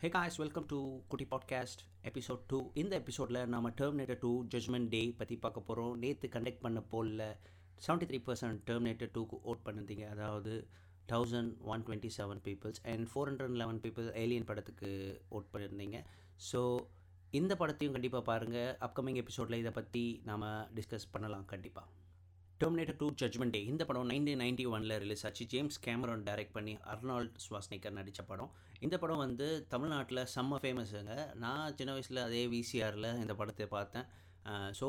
[0.00, 0.76] Hey guys welcome to
[1.08, 6.28] குட்டி podcast episode two இந்த எபிசோடில் நம்ம டெர்மினேட்டர் டூ ஜட்மெண்ட் டே பற்றி பார்க்க போகிறோம் நேற்று
[6.28, 7.24] கண்டக்ட் பண்ண போலில்
[7.86, 10.08] செவன்ட்டி த்ரீ பர்சன்ட் டெர்மினேட்டர் டூக்கு ஓட் பண்ணிருந்தீங்க.
[10.08, 10.52] அதாவது
[11.08, 14.90] thousand one twenty seven peoples and four hundred eleven people Alien படத்துக்கு
[15.30, 15.98] ஓட் பண்ணியிருந்தீங்க
[16.52, 16.60] ஸோ
[17.30, 21.86] இந்த படத்தையும் கண்டிப்பாக பாருங்கள் அப்கமிங் எபிசோடில் இதை பற்றி நாம் டிஸ்கஸ் பண்ணலாம் கண்டிப்பாக
[22.62, 25.44] டெர்மினேட்டர் டூ ஜட்மெண்ட் டே இந்த படம் நைன்டீன் நைன்டி ஒனில் ரிலீஸ் ஆச்சு.
[25.52, 28.50] ஜேம்ஸ் கேமரான் டைரக்ட் பண்ணி அர்னால்ட் ஸ்வாஸ்னிக்கர் நடித்த படம்.
[28.86, 34.08] இந்த படம் வந்து தமிழ்நாட்டில் செம்ம ஃபேமஸுங்க நான் சின்ன வயசில் அதே விசிஆரில் இந்த படத்தை பார்த்தேன்.
[34.78, 34.86] ஸோ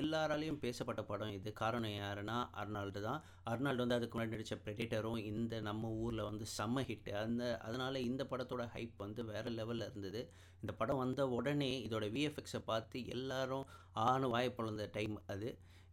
[0.00, 1.50] எல்லாராலையும் பேசப்பட்ட படம் இது.
[1.60, 3.20] காரணம் யாருன்னா அர்னால்டு தான்.
[3.50, 8.24] அர்னால்டு வந்து அதுக்கு முன்னாடி நடித்த ப்ரெடிட்டரும் இந்த நம்ம ஊரில் வந்து செம்ம ஹிட்டு அந்த அதனால் இந்த
[8.30, 10.22] படத்தோட ஹைப் வந்து வேறு லெவலில் இருந்தது.
[10.62, 13.66] இந்த படம் வந்த உடனே இதோட விஎஃப்எக்ஸை பார்த்து எல்லாரும்
[14.08, 15.50] ஆணு வாய்ப்பு டைம் அது.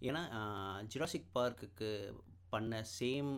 [0.10, 0.24] ஏன்னா
[0.92, 1.90] ஜிராசிக் பார்க்குக்கு
[2.54, 3.30] பண்ண சேம்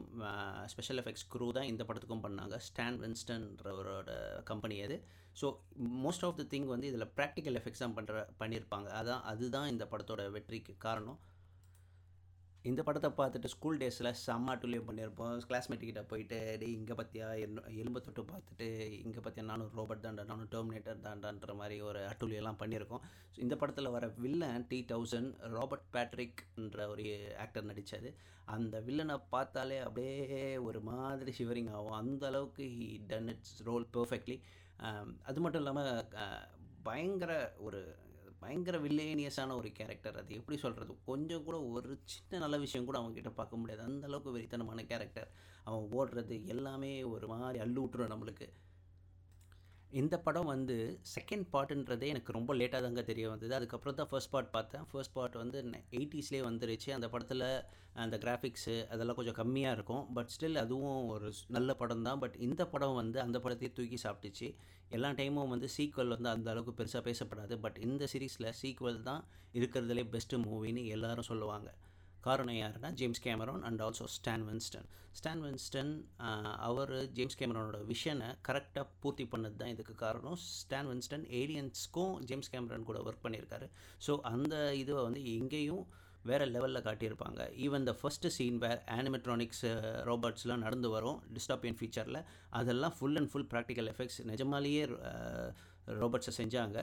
[0.74, 2.58] ஸ்பெஷல் எஃபெக்ட்ஸ் க்ரூ தான் இந்த படத்துக்கும் பண்ணாங்க.
[2.68, 4.12] ஸ்டான் வின்ஸ்டன்றவரோட
[4.50, 4.98] கம்பெனி அது.
[5.42, 5.48] So
[6.06, 10.24] most of the thing வந்து இதில் ப்ராக்டிக்கல் எஃபெக்ட்ஸ் தான் பண்ணுற பண்ணியிருப்பாங்க அதான் அதுதான் இந்த படத்தோட
[10.38, 11.20] வெற்றிக்கு காரணம்.
[12.70, 15.38] இந்த படத்தை பார்த்துட்டு ஸ்கூல் டேஸில் செம்ம அட்டுலியம் பண்ணியிருப்போம்.
[15.50, 17.28] கிளாஸ்மேட் கிட்ட போயிட்டு டே இங்கே பற்றியா
[17.82, 18.68] எலும்பு தொட்டு பார்த்துட்டு
[19.06, 23.02] இங்கே பற்றியா நானும் ரோபோட் தாண்டா நானும் டெர்மினேட்டர் தாண்டான்ற மாதிரி ஒரு அட்டுலியெல்லாம் பண்ணியிருக்கோம்.
[23.34, 27.06] ஸோ இந்த படத்தில் வர வில்லன் டி தௌசண்ட் ராபர்ட் பேட்ரிக்ன்ற ஒரு
[27.46, 28.12] ஆக்டர் நடித்தது
[28.56, 31.98] அந்த வில்லனை பார்த்தாலே அப்படியே ஒரு மாதிரி ஷிவரிங் ஆகும்.
[32.02, 34.40] அந்த அளவுக்கு he done its role perfectly
[35.30, 35.92] அது மட்டும் இல்லாமல்
[36.90, 37.34] பயங்கர
[37.66, 37.82] ஒரு
[38.42, 43.32] பயங்கர வில்லேனியஸான ஒரு கேரக்டர் அது எப்படி சொல்கிறது கொஞ்சம் கூட ஒரு சின்ன நல்ல விஷயம் கூட அவங்ககிட்ட
[43.34, 43.84] பார்க்க முடியாது.
[43.88, 45.30] அந்தளவுக்கு வெறித்தனமான கேரக்டர்
[45.64, 48.48] அவன் ஓடுறது எல்லாமே ஒரு மாதிரி அள்ளு விட்டுரும் நம்மளுக்கு.
[50.00, 50.76] இந்த படம் வந்து
[51.14, 53.54] செகண்ட் பார்ட்டுன்றதே எனக்கு ரொம்ப லேட்டாக தாங்க தெரிய வந்தது.
[53.58, 54.84] அதுக்கப்புறம் தான் ஃபர்ஸ்ட் பார்ட் பார்த்தேன்.
[54.92, 55.58] ஃபர்ஸ்ட் பார்ட் வந்து
[56.00, 56.90] எயிட்டிஸ்லேயே வந்துருச்சு.
[56.98, 57.46] அந்த படத்தில்
[58.04, 60.04] அந்த கிராஃபிக்ஸு அதெல்லாம் கொஞ்சம் கம்மியாக இருக்கும்.
[60.14, 62.20] பட் ஸ்டில் அதுவும் ஒரு நல்ல படம் தான்.
[62.20, 64.50] பட் இந்த படம் வந்து அந்த படத்தையே தூக்கி சாப்பிட்டுச்சு.
[64.90, 67.58] எல்லா டைமும் வந்து சீக்வல் வந்து அந்த அளவுக்கு பெருசாக பேசப்படாது.
[67.66, 71.72] பட் இந்த சீரீஸில் சீக்வல் தான் இருக்கிறதுலே பெஸ்ட்டு மூவின்னு எல்லாரும் சொல்லுவாங்க.
[72.28, 74.88] காரணம் யாருன்னா James Cameron and also Stan Winston
[75.20, 75.94] Stan Winston
[76.68, 80.38] our James கேமரோனோட விஷனை கரெக்டாக பூர்த்தி பண்ணது தான் இதுக்கு காரணம்.
[80.60, 83.68] ஸ்டான் வின்ஸ்டன் ஏலியன்ஸ்க்கும் ஜேம்ஸ் கேமரன் கூட ஒர்க் பண்ணியிருக்காரு.
[84.06, 85.84] ஸோ அந்த இதுவை வந்து எங்கேயும்
[86.30, 87.42] வேறு லெவலில் காட்டியிருப்பாங்க.
[87.66, 89.64] Even the first scene where animatronics
[90.10, 92.20] ரோபோட்ஸ்லாம் நடந்து வரும் டிஸ்டாப்பியன் ஃபீச்சரில்
[92.60, 94.84] அதெல்லாம் full and full practical effects நிஜமாலேயே
[96.02, 96.80] ரோபோட்ஸை செஞ்சாங்க.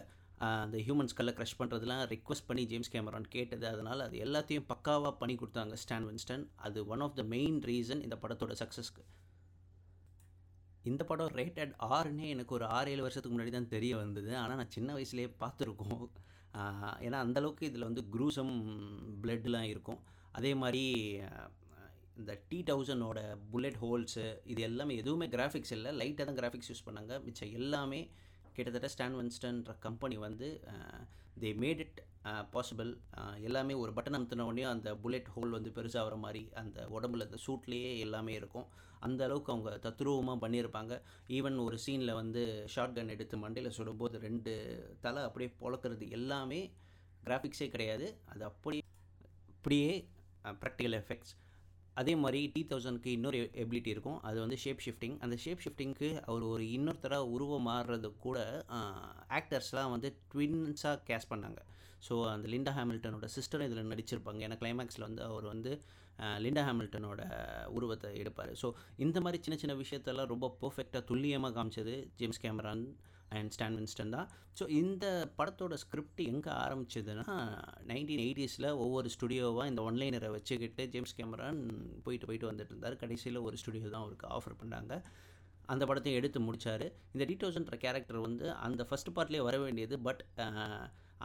[0.46, 3.64] அந்த ஹியூமன்ஸ் கல்லை க்ரஷ் பண்ணுறதுலாம் ரிக்வஸ்ட் பண்ணி ஜேம்ஸ் கேமரான் கேட்டது.
[3.72, 6.44] அதனால் அது எல்லாத்தையும் பக்காவாக பண்ணி கொடுத்தாங்க ஸ்டான் வின்ஸ்டன்.
[6.66, 9.04] அது one of the main reason இந்த படத்தோட சக்ஸஸ்க்கு
[10.90, 14.30] இந்த படம் ரேட்டட் ஆறுனே எனக்கு ஒரு ஆறு ஏழு வருஷத்துக்கு முன்னாடி தான் தெரிய வந்தது.
[14.42, 16.04] ஆனால் நான் சின்ன வயசுலேயே பார்த்துருக்கோம்.
[17.06, 18.54] ஏன்னா அந்தளவுக்கு இதில் வந்து குரூசம்
[19.24, 20.00] பிளட்லாம் இருக்கும்.
[20.38, 20.84] அதே மாதிரி
[22.20, 23.18] இந்த டி தௌசண்டோட
[23.50, 25.90] புல்லட் ஹோல்ஸு இது எல்லாமே எதுவுமே கிராஃபிக்ஸ் இல்லை.
[26.00, 27.12] லைட்டாக தான் கிராஃபிக்ஸ் யூஸ் பண்ணாங்க.
[27.26, 28.00] மிச்சம் எல்லாமே
[28.58, 30.46] கிட்டத்தட்ட ஸ்டான் வின்ஸ்டன்ற கம்பெனி வந்து
[31.42, 31.98] தே மேட் இட்
[32.54, 32.90] பாசிபிள்
[33.48, 37.90] எல்லாமே ஒரு பட்டன் அமுத்தின உடனே அந்த புல்லட் ஹோல் வந்து பெருசாகிற மாதிரி அந்த உடம்புல அந்த சூட்லேயே
[38.06, 38.66] எல்லாமே இருக்கும்.
[39.06, 40.94] அந்த அளவுக்கு அவங்க தத்ரூபமாக பண்ணியிருப்பாங்க.
[41.36, 42.42] ஈவன் ஒரு சீனில் வந்து
[42.74, 44.52] ஷார்ட் கன் எடுத்து மண்டையில் சுடும்போது ரெண்டு
[45.04, 46.60] தலை அப்படியே பொழக்கிறது எல்லாமே
[47.26, 48.08] கிராஃபிக்ஸே கிடையாது.
[48.32, 48.84] அது அப்படியே
[49.52, 49.92] அப்படியே
[50.62, 51.34] ப்ராக்டிக்கல் எஃபெக்ட்ஸ்
[52.00, 54.18] அதே மாதிரி டி தௌசண்ட்க்கு இன்னொரு எபிலிட்டி இருக்கும்.
[54.28, 58.38] அது வந்து ஷேப் ஷிஃப்டிங் அந்த ஷேப் ஷிஃப்டிங்க்கு அவர் ஒரு இன்னொருத்தராக உருவம் மாறுறது கூட
[59.38, 61.60] ஆக்டர்ஸ்லாம் வந்து ட்வின்ஸாக கேஸ் பண்ணாங்க.
[62.06, 64.40] ஸோ அந்த லிண்டா ஹேமில்டனோட சிஸ்டர் இதில் நடிச்சிருப்பாங்க.
[64.46, 65.72] ஏன்னா கிளைமேக்ஸில் வந்து அவர் வந்து
[66.44, 67.20] லிண்டா ஹேமில்டனோட
[67.76, 68.52] உருவத்தை எடுப்பார்.
[68.62, 68.68] ஸோ
[69.04, 72.84] இந்த மாதிரி சின்ன சின்ன விஷயத்தெல்லாம் ரொம்ப பர்ஃபெக்டாக துல்லியமாக காமிச்சது James Cameron
[73.28, 74.28] and Stan Winston தான்.
[74.58, 75.06] ஸோ இந்த
[75.38, 77.26] படத்தோட ஸ்கிரிப்ட் எங்கே ஆரம்பிச்சதுன்னா
[77.90, 81.60] நைன்டீன் எயிட்டிஸில் ஒவ்வொரு ஸ்டுடியோவாக இந்த ஒன்லைனரை வச்சுக்கிட்டு ஜேம்ஸ் கேமரான்
[82.02, 82.96] போயிட்டு போயிட்டு வந்துட்டு இருந்தார்.
[82.96, 85.02] கடைசியில் ஒரு ஸ்டுடியோ தான் அவருக்கு ஆஃபர் பண்ணாங்க.
[85.66, 87.36] அந்த படத்தையும் எடுத்து முடித்தார் இந்த டி
[87.86, 90.22] கேரக்டர் வந்து அந்த ஃபஸ்ட் பார்ட்லேயே வர வேண்டியது பட்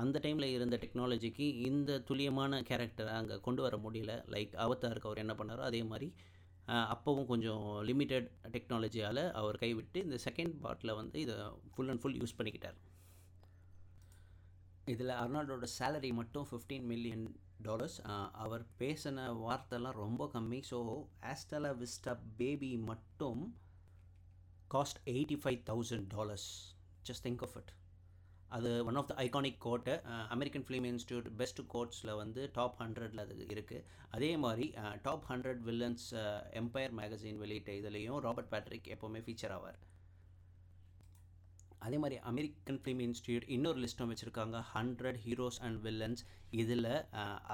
[0.01, 4.13] அந்த டைமில் இருந்த டெக்னாலஜிக்கு இந்த துல்லியமான கேரக்டரை அங்கே கொண்டு வர முடியல.
[4.33, 6.13] லைக் அவத்தாருக்கு அவர் என்ன பண்ணாரோ அதே மாதிரி
[6.93, 11.35] அப்போவும் கொஞ்சம் லிமிட்டட் டெக்னாலஜியால் அவர் கைவிட்டு இந்த செகண்ட் பார்ட்டில் வந்து இதை
[11.73, 12.77] ஃபுல் அண்ட் ஃபுல் யூஸ் பண்ணிக்கிட்டார்.
[14.93, 17.25] இதில் அர்னால்டோட சேலரி மட்டும் ஃபிஃப்டீன் மில்லியன்
[17.67, 17.97] டாலர்ஸ்
[18.43, 20.59] அவர் பேசின வார்த்தைலாம் ரொம்ப கம்மி.
[20.71, 20.79] So
[21.33, 23.43] hasta la vista baby மட்டும்
[24.75, 26.49] cost eighty five thousand dollars
[27.09, 27.71] just think of it
[28.57, 29.93] அது ஒன் ஆஃப் த ஐகானிக் கோட்டை
[30.35, 33.85] அமெரிக்கன் ஃபிலிம் இன்ஸ்டியூட் பெஸ்ட் கோட்ஸில் வந்து டாப் ஹண்ட்ரடில் அது இருக்குது
[34.15, 34.65] அதே மாதிரி
[35.05, 36.05] top hundred villains
[36.61, 39.79] Empire magazine வெளியிட்ட இதுலேயும் ராபர்ட் பேட்ரிக் எப்போவுமே ஃபீச்சர் ஆவார்.
[41.85, 46.21] அதே மாதிரி அமெரிக்கன் ஃபிலிம் இன்ஸ்டியூட் இன்னொரு லிஸ்ட்டும் வச்சுருக்காங்க ஹண்ட்ரட் ஹீரோஸ் அண்ட் வில்லன்ஸ்
[46.61, 46.89] இதில்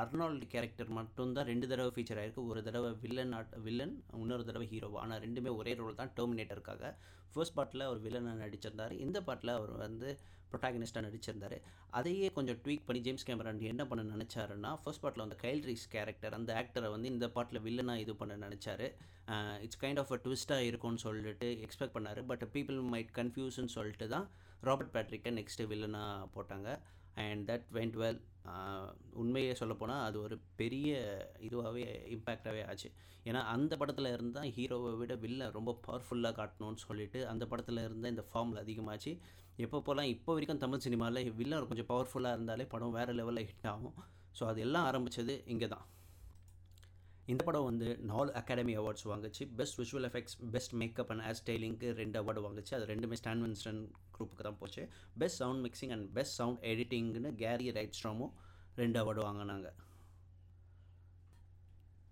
[0.02, 3.34] அர்னால்டு கேரக்டர் மட்டும்தான் ரெண்டு தடவை ஃபீச்சர் ஆகிருக்கு ஒரு தடவை வில்லன்
[3.68, 6.92] வில்லன் இன்னொரு தடவை ஹீரோ ஆனால் ரெண்டுமே ஒரே ரோல் தான் டெர்மினேட்டருக்காக
[7.34, 8.94] ஃபர்ஸ்ட் பார்ட்டில் அவர் வில்லனாக நடிச்சிருந்தார்.
[9.06, 10.12] இந்த பாட்டில் அவர் வந்து
[10.52, 11.58] ப்ரொட்டாகனிஸ்ட்டாக நடிச்சிருந்தார்.
[12.00, 16.38] அதையே கொஞ்சம் ட்வீக் பண்ணி ஜேம்ஸ் கேமரான் என்ன பண்ண நினச்சாருன்னா ஃபர்ஸ்ட் பார்ட்டில் வந்து கைல் ரீஸ் கேரக்டர்
[16.40, 18.88] அந்த ஆக்டரை வந்து இந்த பாட்டில் வில்லனாக இது பண்ண நினச்சாரு.
[19.66, 22.22] இட்ஸ் கைண்ட் ஆஃப் அ ட்விஸ்ட்டாக இருக்கும்னு சொல்லிட்டு எக்ஸ்பெக்ட் பண்ணார்.
[22.32, 24.28] பட் பீப்புள் மைட் கன்ஃபியூஸ்ன்னு சொல்லிட்டு தான்
[24.68, 26.70] ராபர்ட் பேட்ரிக்கை நெக்ஸ்ட்டு வில்லனாக போட்டாங்க.
[27.26, 28.20] அண்ட் தட் வெண்ட் வெல்
[29.22, 30.92] உண்மையே சொல்லப்போனால் அது ஒரு பெரிய
[31.48, 31.84] இதுவாகவே
[32.16, 32.90] இம்பேக்டாகவே ஆச்சு.
[33.30, 38.26] ஏன்னா அந்த படத்தில் இருந்தால் ஹீரோவை விட வில்ல ரொம்ப பவர்ஃபுல்லாக காட்டணும்னு சொல்லிட்டு அந்த படத்தில் இருந்தால் இந்த
[38.30, 39.14] ஃபார்மில் அதிகமாச்சு.
[39.66, 43.98] எப்போ போகலாம் இப்போ வரைக்கும் தமிழ் சினிமாவில் வில்லன் கொஞ்சம் பவர்ஃபுல்லாக இருந்தாலே படம் வேறு லெவலில் ஹிட் ஆகும்.
[44.38, 45.86] ஸோ அது எல்லாம் ஆரம்பித்தது இங்கே தான்
[47.32, 49.44] இந்த படம் வந்து நாலு academy awards வாங்குச்சு.
[49.58, 52.74] Best visual effects best makeup and hair ஸ்டைலிங்க்கு ரெண்டு அவார்டு வாங்குச்சு.
[52.78, 53.82] அது ரெண்டுமே ஸ்டான் வின்ஸ்டன்
[54.16, 54.84] குரூப்புக்கு தான் போச்சு.
[55.18, 58.34] Best sound mixing and best sound எடிட்டிங்னு Gary ரைட் ஸ்ட்ராமும்
[58.76, 59.70] ரெண்டு அவார்டு வாங்கினாங்க.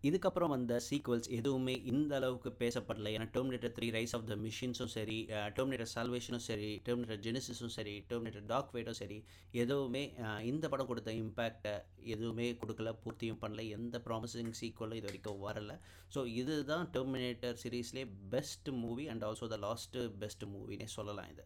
[0.03, 3.11] இதுக்கப்புறம் வந்த சீக்வல்ஸ் எதுவுமே இந்த அளவுக்கு பேசப்படல.
[3.15, 5.17] ஏன்னா Terminator three rise of the மிஷின்ஸும் சரி
[5.57, 9.17] டெர்மினேட்டர் சால்வேஷனும் சரி டெர்மினேட்டர் ஜெனிசிஸும் சரி டெர்மினேட்டர் டாக் ஃபைட்டும் சரி
[9.63, 10.03] எதுவுமே
[10.51, 11.75] இந்த படம் கொடுத்த இம்பேக்டை
[12.15, 15.77] எதுவுமே கொடுக்கல பூர்த்தியும் பண்ணல எந்த ப்ராமிசிங் சீக்வலும் இது வரைக்கும் வரலை.
[16.15, 21.45] ஸோ இதுதான் Terminator சீரீஸ்லேயே best movie and also the last best மூவினே சொல்லலாம் இது.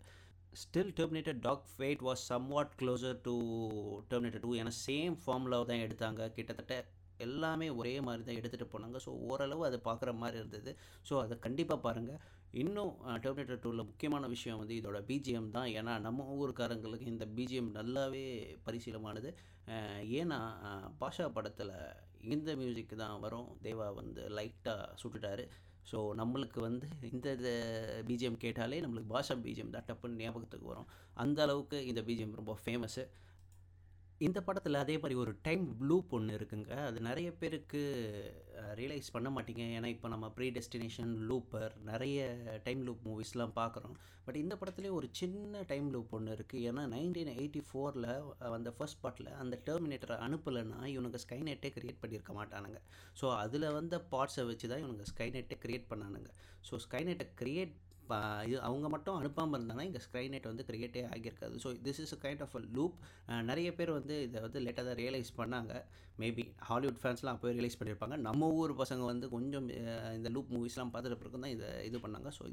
[0.62, 3.36] Still Terminator dark fate was somewhat closer to
[4.12, 6.22] Terminator two ஏன்னா சேம் ஃபார்முலாவை தான் எடுத்தாங்க.
[6.38, 6.76] கிட்டத்தட்ட
[7.28, 8.98] எல்லாமே ஒரே மாதிரி தான் எடுத்துகிட்டு போனாங்க.
[9.06, 10.74] ஸோ ஓரளவு அதை பார்க்குற மாதிரி இருந்தது.
[11.10, 12.22] ஸோ அதை கண்டிப்பாக பாருங்கள்
[12.62, 15.70] இன்னும் டெர்மினேட்டர் டூவில் முக்கியமான விஷயம் வந்து இதோட பிஜிஎம் தான்.
[15.80, 18.26] ஏன்னா நம்ம ஊருக்காரங்களுக்கு இந்த பிஜிஎம் நல்லாவே
[18.68, 19.32] பரிசீலமானது.
[20.20, 20.40] ஏன்னா
[21.02, 21.76] பாஷா படத்தில்
[22.34, 23.50] இந்த மியூசிக் தான் வரும்.
[23.68, 25.44] தேவா வந்து லைட்டாக சுட்டுட்டார்.
[25.90, 27.30] ஸோ நம்மளுக்கு வந்து இந்த
[28.10, 30.90] பிஜிஎம் கேட்டாலே நம்மளுக்கு பாஷா பிஜிஎம் தான் டப்புன்னு ஞாபகத்துக்கு வரும்.
[31.24, 33.04] அந்த அளவுக்கு இந்த பிஜிஎம் ரொம்ப ஃபேமஸ்ஸு
[34.26, 36.72] இந்த படத்தில் அதே மாதிரி ஒரு டைம் ப்ளூ ஒன்று இருக்குங்க.
[36.90, 37.82] அது நிறைய பேருக்கு
[38.80, 39.64] ரியலைஸ் பண்ண மாட்டீங்க.
[39.78, 42.20] ஏன்னா இப்போ நம்ம ப்ரீ டெஸ்டினேஷன் லூப்பர் நிறைய
[42.66, 43.96] டைம் லூப் மூவிஸ்லாம் பார்க்குறோம்
[44.26, 48.10] பட் இந்த படத்துலேயே ஒரு சின்ன டைம் லூப் ஒன்று இருக்குது ஏன்னா நைன்டீன் எயிட்டி ஃபோரில்
[48.58, 52.82] அந்த ஃபர்ஸ்ட் பார்ட்டில் அந்த டெர்மினேட்டரை அனுப்பலைன்னா இவனுக்கு ஸ்கைநெட்டே க்ரியேட் பண்ணியிருக்க மாட்டானுங்க.
[53.22, 56.30] ஸோ அதில் வந்த பார்ட்ஸை வச்சு தான் இவனுங்க ஸ்கைநெட்டே க்ரியேட் பண்ணானுங்க.
[56.70, 57.76] ஸோ ஸ்கைநெட்டை க்ரியேட்
[58.12, 61.56] இப்போ இது அவங்க மட்டும் அனுப்பாமல் இருந்தாங்கன்னா இங்கே ஸ்க்ரைநெட் வந்து கிரியேட்டே ஆகியிருக்காது.
[61.64, 62.96] So this is a kind of a loop
[63.50, 65.74] நிறைய பேர் வந்து இதை வந்து லேட்டாக தான் ரியலைஸ் பண்ணாங்க.
[66.22, 69.70] மேபி ஹாலிவுட் ஃபேன்ஸ்லாம் அப்போயே ரியலைஸ் பண்ணியிருப்பாங்க நம்ம ஊர் பசங்க வந்து கொஞ்சம்
[70.18, 72.32] இந்த லூப் மூவிஸ்லாம் பார்த்துட்டு பிறகு தான் இதை இது பண்ணாங்க.
[72.40, 72.44] ஸோ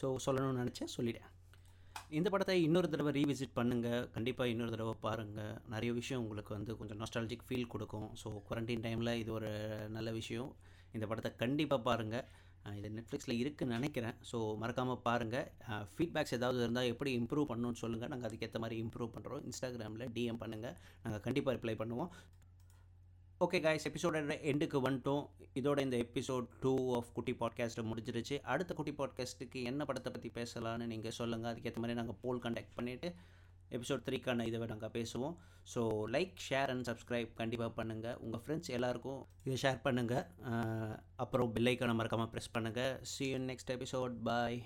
[0.00, 0.92] ஸோ சொல்லணும்னு நினச்சேன்.
[0.96, 1.30] சொல்லிட்டேன்.
[2.18, 7.00] இந்த படத்தை இன்னொரு தடவை ரீவிசிட் பண்ணுங்கள் கண்டிப்பாக இன்னொரு தடவை பாருங்கள் நிறைய விஷயம் உங்களுக்கு வந்து கொஞ்சம்
[7.04, 8.08] நாஸ்டாலஜிக் ஃபீல் கொடுக்கும்.
[8.22, 9.52] ஸோ குவாரண்டைன் டைமில் இது ஒரு
[9.96, 10.52] நல்ல விஷயம்.
[10.96, 12.24] இந்த படத்தை கண்டிப்பாக பாருங்கள்
[12.78, 14.16] இது நெட்ஃப்ளிக்ஸில் இருக்குதுன்னு நினைக்கிறேன்.
[14.30, 15.48] ஸோ மறக்காமல் பாருங்கள்
[15.94, 20.76] ஃபீட்பேக்ஸ் ஏதாவது இருந்தால் எப்படி இம்ப்ரூவ் பண்ணணும்னு சொல்லுங்கள் நாங்கள் அதுக்கேற்ற மாதிரி இம்ப்ரூவ் பண்ணுறோம் இன்ஸ்டாகிராமில் டிஎம் பண்ணுங்கள்
[21.04, 22.12] நாங்கள் கண்டிப்பாக ரிப்ளை பண்ணுவோம்.
[23.44, 24.16] ஓகே காய்ஸ் எபிசோட
[24.50, 25.22] எண்டுக்கு வந்துட்டோம்.
[25.60, 28.36] இதோட இந்த எபிசோட் டூ ஆஃப் குட்டி பாட்காஸ்ட்டை முடிஞ்சிருச்சு.
[28.52, 33.10] அடுத்த குட்டி பாட்காஸ்ட்டுக்கு என்ன படத்தை பற்றி பேசலான்னு நீங்கள் சொல்லுங்கள் அதுக்கேற்ற மாதிரி நாங்கள் போல் கண்டக்ட் பண்ணிவிட்டு
[33.78, 35.36] எபிசோட் த்ரீக்கான இதை நாங்கள் பேசுவோம்.
[35.74, 35.80] So
[36.14, 40.24] like share and subscribe கண்டிப்பாக பண்ணுங்கள் உங்கள் ஃப்ரெண்ட்ஸ் எல்லாருக்கும் இதை ஷேர் பண்ணுங்கள்
[41.16, 44.62] அப்புறம் பில்லைக்கான மறக்காமல் ப்ரெஸ் பண்ணுங்கள் see you next episode bye